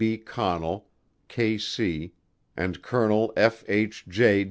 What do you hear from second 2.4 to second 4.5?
and Col. F. H. J.